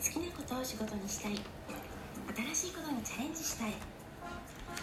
[0.00, 1.36] 好きなことを仕事にしたい。
[2.56, 3.74] 新しいことにチャレンジしたい。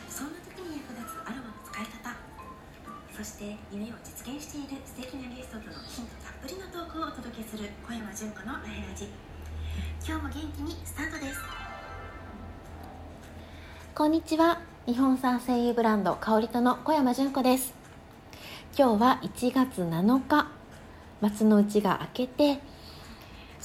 [0.08, 2.14] そんな時に役立つアロマの使い方。
[3.18, 4.78] そして夢を実現している。
[4.86, 7.66] 素敵なゲストとのヒントたっぷりのトークをお届けする。
[7.82, 9.10] 小山純子のラヘラジ。
[10.06, 11.40] 今日も元気にスタートです。
[13.96, 14.62] こんにちは。
[14.86, 17.74] 日本産声優ブランド香りとの小山純子です。
[18.78, 20.46] 今日は1月7日。
[21.22, 22.62] 松の内が明けて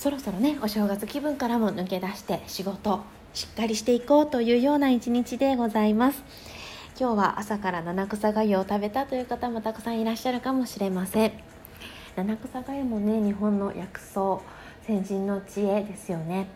[0.03, 3.03] そろそろねお正月気分からも抜け出して仕事
[3.35, 6.25] しっかりしていこうというような一日でございます。
[6.99, 11.33] 今日は朝から七草がゆを食べたという方もたくさんいらっしゃるかもしれません。
[12.17, 14.41] 七草がゆもね日本の薬草
[14.85, 16.49] 先人の知恵ですよね。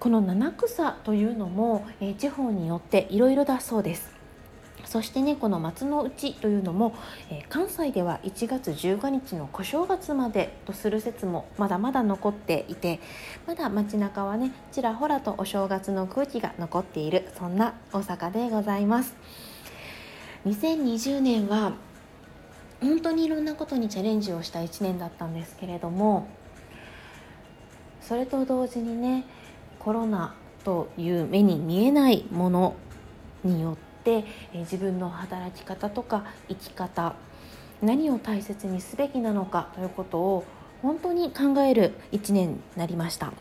[0.00, 4.11] この七草というのも、えー、地方によっていろいろだそうです。
[4.92, 6.94] そしてねこの松の内というのも、
[7.30, 13.00] えー、関西では1月15日の小正月までとする説もまだまだ残っていて
[13.46, 19.14] まだ街中はねちらほらとお正月の空気が残っているそんな大阪でございます。
[20.44, 21.72] 2020年は
[22.82, 26.28] 本当にいろんなことにチャレンジをした1年だったんですけれども
[28.02, 29.24] それと同時にね
[29.78, 32.74] コロナという目に見えないもの
[33.42, 37.14] によって、え自分の働き方とか生き方
[37.82, 40.44] 何を大切にすべきなのかということを
[40.82, 43.32] 本当に考える1年になりました。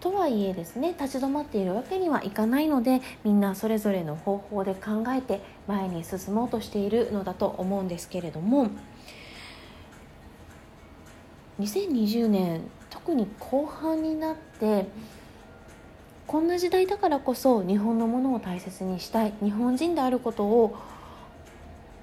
[0.00, 8.68] とはいえですね立ち止まっているわけにはいかないのでみんなそれぞれの方法で考えて前に進もうとしているのだと思うんですけれども
[11.58, 14.86] 2020年特に後半になって
[16.26, 20.76] こんな時代だからこそ日本のものを大切にしたい日本人であることを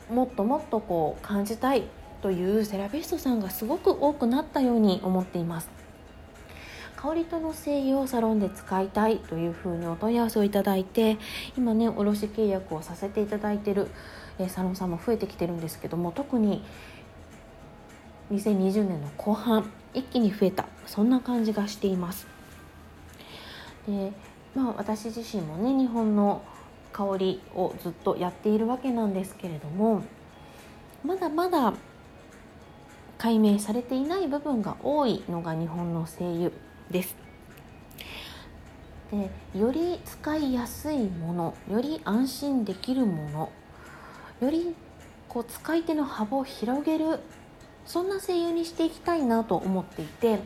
[0.09, 1.83] もっともっとこう感じたい
[2.21, 5.69] というセラピストさんがすごく多くなったように思っています。
[6.95, 11.17] 香りとの精油をサロンで使いたいというふうにお問い合わせをいただいて
[11.57, 13.89] 今ね卸契約をさせていただいてる
[14.47, 16.63] サロンさんも増えてきてるんですけども特に
[18.31, 20.65] 2020年の後半一気に増えた。
[20.85, 22.25] そんな感じがしています。
[23.87, 24.11] で
[24.55, 26.41] まあ私自身もね日本の
[26.91, 30.03] 香りをずっとやっているわけなんですけれども
[31.03, 31.73] まだまだ
[33.17, 36.51] 解明されていない部分が多いのが日本の精油
[36.91, 37.15] です。
[39.11, 43.51] でより使いやすいものより安心できるもの
[44.41, 44.75] より
[45.29, 47.19] こう使い手の幅を広げる
[47.85, 50.39] そんな声優にしていきたいなと思っていて、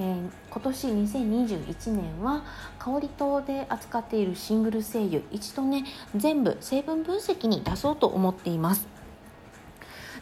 [0.00, 2.44] えー、今年2021年は
[2.78, 8.86] 香り糖で扱っているシングル精油一度ね全部成分分析に出そうと思っています。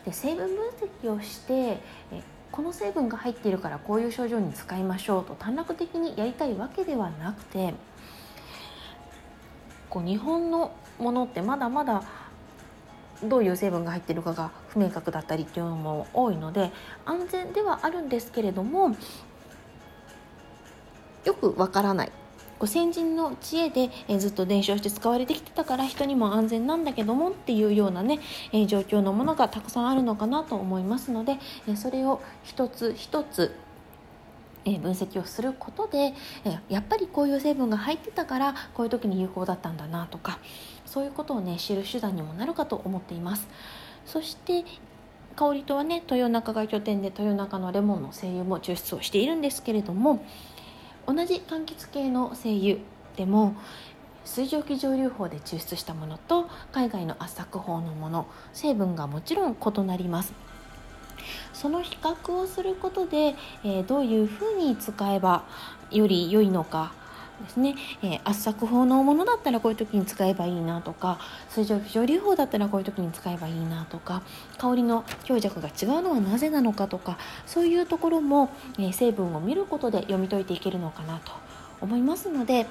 [0.05, 0.71] で成分分
[1.03, 1.81] 析をして、
[2.13, 2.23] え
[2.53, 7.75] この成分が入っているからこういう症状に使いましょうと短絡的にやりたいわけではなくて
[9.91, 12.03] こう日本のものってまだまだ
[13.23, 16.71] どういう成分が入ってるかが不明確だったりっていうのも多いので
[17.05, 18.97] 安全ではあるんですけれども
[21.27, 22.13] よくわからない。
[22.65, 28.19] 先人の知恵で、えずっと伝承して使われてきてたから人にも安全なんだけどもっていうようなね、
[28.53, 31.37] え状況のものがたくさんあるのかなと思いますので、
[31.69, 33.55] えそれを一つ一つ
[34.65, 36.15] え分析をすることで、
[36.45, 40.39] えやっぱりこういう成分が入ってたからこういう時に有効だったんだなとか
[40.87, 43.49] そういうことをね知る手段にもなるかと思っています。
[44.07, 44.65] そして
[45.37, 50.25] 香りとはね豊中が拠点で豊中のレモンの精油も抽出をしているんですけれども
[51.07, 52.77] 同じ柑橘系の精油
[53.17, 53.55] でも
[54.25, 60.33] 水蒸気蒸留法で抽出したものと海外の圧搾法のもの成分がもちろん異なります。
[61.53, 63.35] その比較をすることで、
[63.65, 65.45] えー、どういうふうに使えば
[65.91, 66.93] より良いのか
[67.43, 71.19] ですね、えー、圧搾法のものだったらこういう時に使えばいいなとか
[71.51, 74.23] 水蒸気蒸留法だったらこういう時に使えばいいなとか
[74.59, 81.33] 香りの強弱が違うのはなぜなのかとかそういうところも、えー、成分を見ることで読み解いていけるのかなと
[81.81, 82.67] 思いますので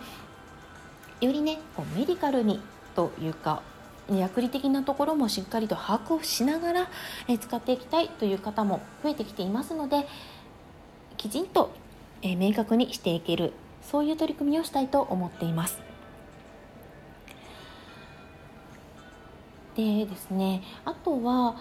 [1.21, 2.59] よりねこうメディカルに
[2.95, 3.61] というか
[4.09, 6.87] 薬理的なところもしっかりと把握をしながら、
[7.27, 10.05] え使っていきたいという方も増えてきていますので
[11.17, 11.71] きちんと、
[12.21, 13.53] え明確にしていける
[13.89, 15.79] そういう取り組みをしたいと思っています。
[19.75, 21.55] でですねあとは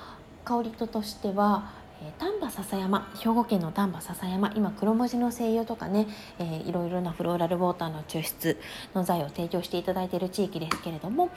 [0.44, 1.73] 香りととしては
[2.19, 6.06] 丹波篠山兵庫県の丹波篠山今黒文字の精油とかね、
[6.38, 8.61] えー、いろいろなフローラルウォーターの抽出
[8.94, 11.31] の材を提供していただいている地域ですけれども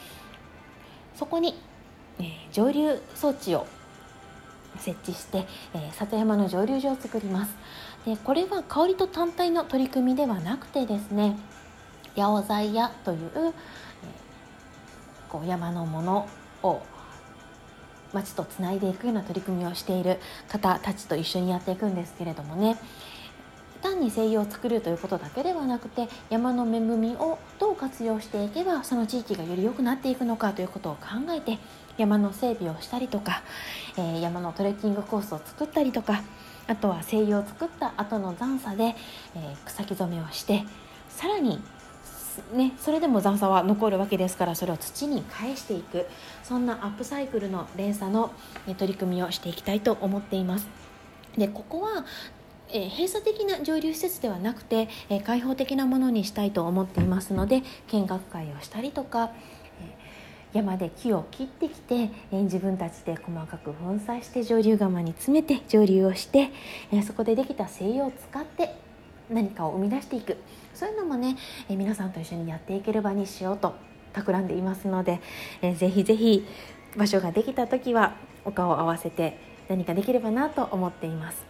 [1.16, 1.56] そこに、
[2.20, 3.66] えー、蒸留装置を
[4.78, 7.56] 設置して、えー、里山の蒸留所を作ります。
[8.06, 11.38] でこれは香りと単体の取り組みではなくてですね
[12.16, 13.52] 八百材屋という、えー、
[15.30, 16.30] こう山のもの
[16.64, 16.82] を
[18.14, 22.78] 町とつないでいくような取り組みをしている方たちと一緒にやっていくんですけれどもね。
[23.88, 31.58] 単に精油を作るということだけではなくて山の恵みをどう活用していけばその地域がより良くなっていくのかということを考えて
[31.98, 33.42] 山の整備をしたりとか、
[33.98, 36.22] えー、山のトレッキングコースを作ったりとか
[36.68, 40.64] あとは精油を作った後の残砂で、えー、草木染めをして
[41.10, 41.62] さらに
[42.54, 46.06] ね、それでも残砂は残るわけですからそれを土に返していく
[46.44, 48.32] そんなアップサイクルの連鎖の
[48.78, 50.68] 取り組みをしていきたいと思っています。
[51.36, 52.06] でここは
[52.72, 59.32] え閉鎖的な上流施設ではなくて、え開放的なものにしたいと思っていますので見学会をしたりとか、
[60.54, 66.50] え山で木を切ってきて、え自分たちで細かく粉砕して上流釜に詰めて上流をして、
[66.92, 68.76] えそこでできた精油を使って
[69.30, 70.38] 何かを生み出していく
[70.74, 71.38] そういうのもね、
[71.70, 73.76] え皆さんと一緒にやっていける場にしようと
[74.14, 75.22] 企んでいますので、
[75.62, 76.46] えー、ぜひぜひ
[76.96, 78.16] 場所ができた時は
[78.46, 79.38] お顔を合わせて
[79.70, 81.47] 何かできればなと思っています。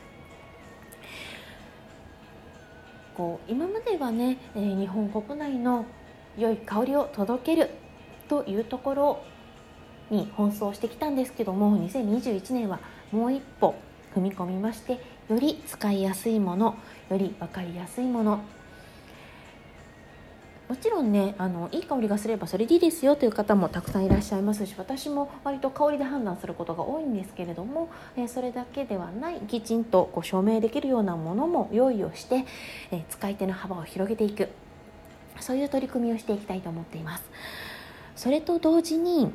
[3.17, 5.87] こう今まではね、えー、日本国内の
[6.37, 7.71] 良い香りを届ける
[8.29, 9.23] というところ
[10.11, 12.79] に奔走してきたんですけども2021年は
[13.11, 13.73] もう一歩
[14.15, 14.99] 踏み込みまして
[15.29, 16.77] より使いやすいもの
[17.09, 18.41] より分かりやすいもの
[20.67, 32.45] もちろんねあのいい香りがすればそれでいいですよという方もたくさんいらっしゃいますし私も割と香りで判断することが多いんですけれども、えー、それだけではないきちんとこう証明できるようなものも用意をして、
[32.91, 34.49] えー、使い手の幅を広げていく
[35.39, 37.23] そういう取り組みをしていきたいと思っています。
[38.15, 39.31] それと同時に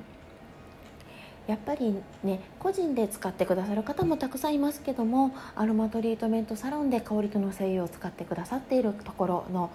[1.47, 9.71] やっぱりね個人で使ってくださる方もたくさんいますけどもアロマトリートメントサロンで香りとの精油を使ってくださっているところの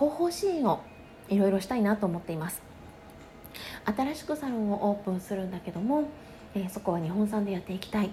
[0.00, 0.80] 広報支援を
[1.28, 2.62] いろいろしたいなと思っています。
[3.84, 6.04] 新しくサロンをオープンするんだけども、
[6.54, 8.08] えー、そこは日本産でやっていきたい。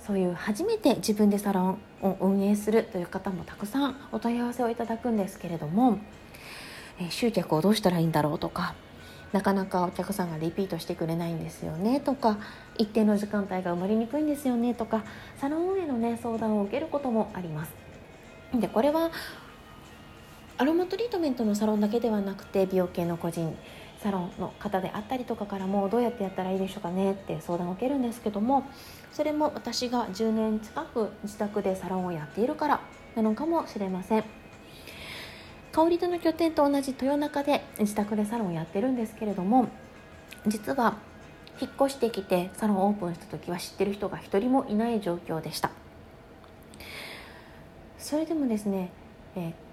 [0.00, 5.98] そういう初めて自分でサロンを運営するという方もたくさんお問い合わせをいただくんですけれども、
[6.98, 8.74] えー、集客をどうしたらいいんだろうとか
[9.34, 12.38] なかなかお客さんがリピートしてくれないんですよねとか
[12.78, 15.04] 一定の時間帯が埋まりにくいんですよねとか
[15.36, 17.72] サロン運営のね相談を受けることもあります。
[18.54, 19.10] でこれは
[20.60, 23.56] アロマトリートメントのサロンだけではなくて美容系の個人
[24.02, 28.64] サロンの方であったりとかからもどうやってやったらいいでしょうかねって相談を受けるんですけども
[29.12, 32.80] それも私が10年近く自宅でサロンをやっているから
[33.14, 34.24] なのかもしれません。
[35.70, 39.68] 香り戸の拠点と同じ豊中で自宅でサロンをやってるんですけれども
[40.44, 40.96] 実は
[41.60, 45.70] 引っ越してきてサロンオープンした時は知ってる人が1人もいない状況でした。
[47.96, 48.90] それでもですね、
[49.36, 49.67] えー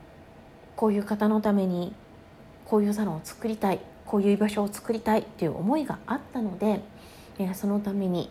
[0.76, 1.94] こういう方のために
[2.66, 6.82] こういうサロンを作りたいこういう居場所を作りたいという思いがあったので、
[7.40, 8.30] えそのために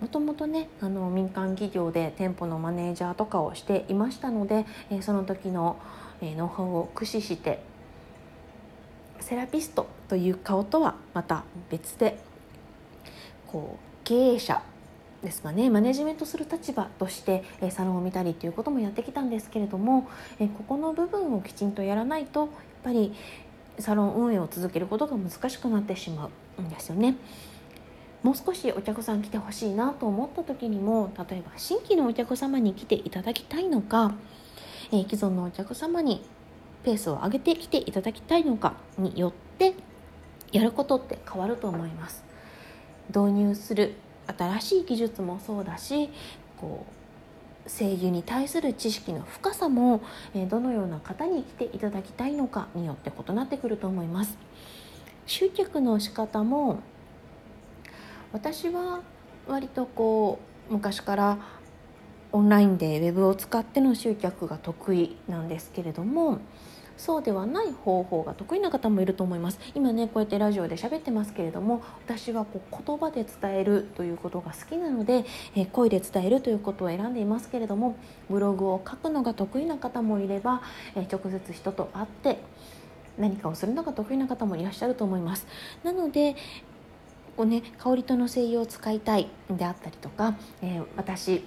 [0.00, 5.76] もともとねあの民間企業で店舗のマネージャーとかをしていましたので、えその時の、
[6.20, 7.62] えノウハウを駆使して
[9.20, 12.18] セラピストという顔とはまた別で
[13.46, 14.62] こう経営者
[15.22, 20.02] ですかねマネジメントする立場としてサロンを見たりということもやってきたんですけれども
[20.38, 22.48] ここの部分をきちんとやらないとやっ
[22.84, 23.12] ぱり
[23.78, 27.16] サロン運営を続けることが難しくなってしまうんですよね。
[28.22, 34.14] もう少しお客さん来てほしいなと思った時にも例えば新規のお客様に来ていただきたいのか、
[34.90, 36.24] 既存のお客様に
[36.82, 39.74] ペースを上げてきていただきたいのかによって
[40.50, 42.24] やることって変わると思います。
[43.08, 43.94] 導入する
[44.36, 46.10] 新しい技術もそうだし
[46.60, 46.98] こう
[47.70, 50.00] 声優に対する知識の深さも、
[50.34, 54.38] えどのような方に来ていただきたいのかによって異なってくると思います。
[55.26, 56.78] 集客の仕方も
[58.32, 59.02] 私は
[59.46, 60.38] 割とこ
[60.70, 61.38] う昔から
[62.32, 66.38] オンラインでウェブを使っての集客が得意なんですけれども
[66.98, 69.58] そうではない方法が得意な方もいると思います。
[69.74, 75.24] 今ねこうやってラジオで喋ってますけれども私はこう言葉で伝えるということが好きなので、
[75.54, 77.96] えー、声で伝えるということを選んでいますけれども
[78.28, 80.60] ブログを書くのが得意な方もいれば、
[80.96, 82.40] えー、直接人と会って
[83.16, 85.46] 何かをするのが得意な方もいらっしゃると思います。
[85.84, 86.36] なので
[87.36, 91.44] こうね香りとの精油を使いたいであったりとか、えー、私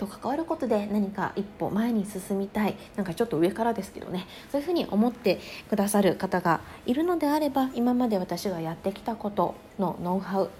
[0.00, 2.74] と関わることで何か一歩前に進みたい。
[2.96, 4.26] なんかちょっと上からですけどね。
[4.50, 5.38] そういうふうに思って
[5.68, 10.50] くださる方がいるのであれば今まで私がやってきたことのノウハウ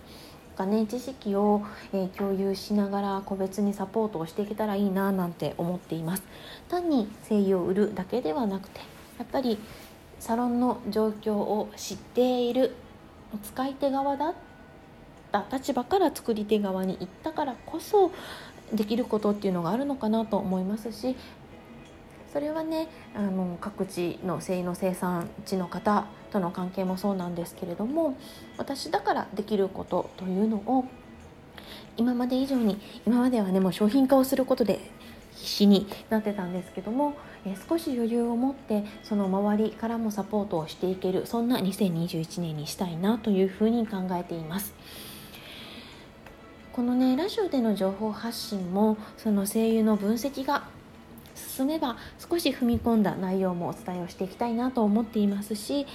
[0.57, 1.63] かね知識を、
[1.95, 6.23] えー、共有しながら個別にサポートをしていけたらいいななんて思っています。
[6.69, 8.81] 単に声優を売るだけではなくて
[9.19, 9.59] やっぱり
[10.19, 12.75] サロンの状況を知っている
[13.43, 14.35] 使い手側だっ
[15.33, 18.11] た立場から作り手側に行ったからこそ
[18.73, 21.17] できることっていうのがあるのかなと思いますし
[22.33, 28.17] それはねあの各地の繊維の生産地の方との関係もそうなんですけれども
[28.57, 30.85] 私だからできることというのを
[31.97, 34.81] 今まで以上に今まではねもう商品化をすることで
[35.35, 37.15] 必死になってたんですけども、
[37.47, 44.75] え少し余裕を持ってその周りからもサポートをしていけるそんな2021年にしたいなというふうに考えています。
[46.73, 50.69] このねラジオでの情報発信もその声優の分析が
[51.35, 55.87] 進めば少し踏み込んだ内容もお伝えをしていきたいなと思っていますし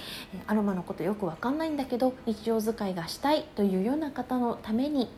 [0.46, 5.08] アロマのことよくわかんないんだけど日常使いがしたいというような方のために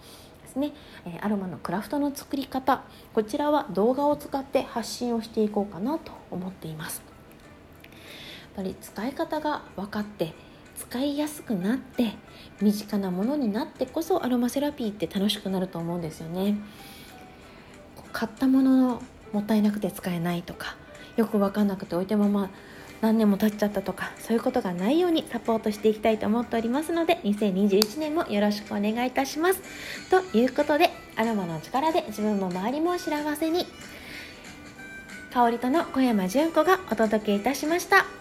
[0.43, 0.73] ですね
[1.21, 7.03] アロマのクラフトの作り方こちらは動画を使って発信をしていこうかなと思っています。
[7.83, 10.35] やっぱり使い方が分かって
[10.79, 12.13] 使いやすくなって
[12.61, 16.57] 身近なものになってこそアロマセラピーって楽しくなると思うんですよね。
[18.13, 20.77] 買ったもののもったいなくて使えないとか
[21.17, 22.51] よく分かんなくて置いたまま
[23.01, 29.61] 何年も経っちゃったとかそういうことがないようにサポートしていきたいと思っておりますので2021年もよろしくお願いいたします。
[30.11, 33.67] ということでアロマの力で自分も周りも幸せに
[35.33, 38.18] 香りとの小山純子がお届けいたしました。